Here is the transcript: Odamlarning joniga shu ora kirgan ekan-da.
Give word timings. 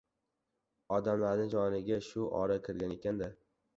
Odamlarning 0.95 1.51
joniga 1.51 1.99
shu 2.09 2.25
ora 2.41 2.59
kirgan 2.69 2.97
ekan-da. 2.97 3.29